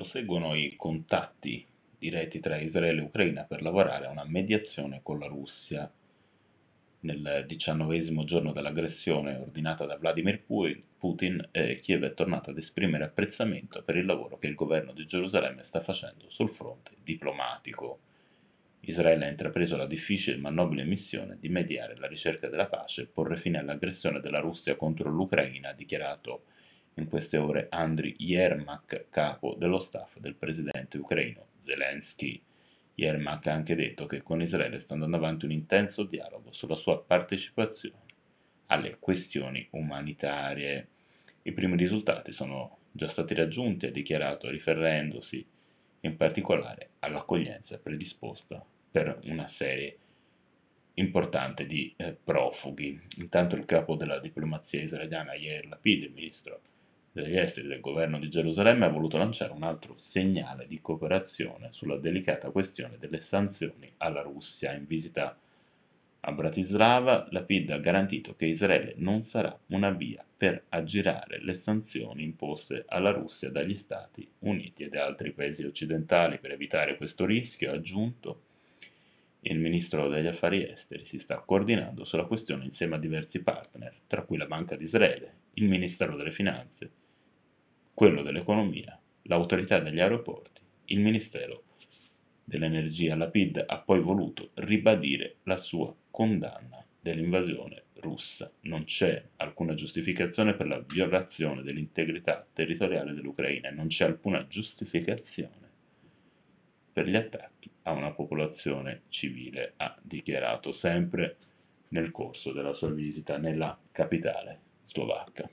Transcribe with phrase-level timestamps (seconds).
[0.00, 1.62] Proseguono i contatti
[1.98, 5.92] diretti tra Israele e Ucraina per lavorare a una mediazione con la Russia.
[7.00, 13.82] Nel diciannovesimo giorno dell'aggressione ordinata da Vladimir Putin, eh, Kiev è tornata ad esprimere apprezzamento
[13.82, 17.98] per il lavoro che il governo di Gerusalemme sta facendo sul fronte diplomatico.
[18.80, 23.06] Israele ha intrapreso la difficile ma nobile missione di mediare la ricerca della pace e
[23.06, 26.44] porre fine all'aggressione della Russia contro l'Ucraina, ha dichiarato
[27.00, 32.40] in queste ore Andriy Yermak, capo dello staff del presidente ucraino Zelensky.
[32.94, 37.02] Yermak ha anche detto che con Israele sta andando avanti un intenso dialogo sulla sua
[37.02, 38.04] partecipazione
[38.66, 40.88] alle questioni umanitarie.
[41.42, 45.44] I primi risultati sono già stati raggiunti, ha dichiarato, riferendosi
[46.00, 49.96] in particolare all'accoglienza predisposta per una serie
[50.94, 53.00] importante di eh, profughi.
[53.18, 56.60] Intanto il capo della diplomazia israeliana, Yair Lapid, il ministro
[57.12, 61.96] degli esteri del governo di Gerusalemme, ha voluto lanciare un altro segnale di cooperazione sulla
[61.96, 64.72] delicata questione delle sanzioni alla Russia.
[64.72, 65.36] In visita
[66.22, 72.22] a Bratislava, Lapid ha garantito che Israele non sarà una via per aggirare le sanzioni
[72.22, 76.38] imposte alla Russia dagli Stati Uniti e da altri paesi occidentali.
[76.38, 78.42] Per evitare questo rischio, ha aggiunto,
[79.40, 84.22] il ministro degli affari esteri si sta coordinando sulla questione insieme a diversi partner, tra
[84.22, 86.90] cui la Banca di Israele, il Ministero delle Finanze,
[87.94, 91.64] quello dell'Economia, l'Autorità degli Aeroporti, il Ministero
[92.44, 93.16] dell'Energia.
[93.16, 98.50] La PID ha poi voluto ribadire la sua condanna dell'invasione russa.
[98.62, 105.68] Non c'è alcuna giustificazione per la violazione dell'integrità territoriale dell'Ucraina e non c'è alcuna giustificazione
[106.92, 111.36] per gli attacchi a una popolazione civile, ha dichiarato sempre
[111.88, 115.48] nel corso della sua visita nella capitale slovacca.